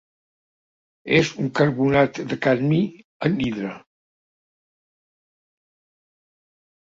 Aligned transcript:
És 1.17 1.27
un 1.41 1.49
carbonat 1.59 2.21
de 2.31 2.37
cadmi, 2.45 2.79
anhidre. 3.29 3.75